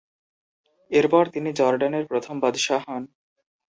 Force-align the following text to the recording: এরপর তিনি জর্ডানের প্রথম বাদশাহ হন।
এরপর 0.91 1.23
তিনি 1.33 1.49
জর্ডানের 1.53 2.05
প্রথম 2.05 2.35
বাদশাহ 2.39 2.81
হন। 2.87 3.03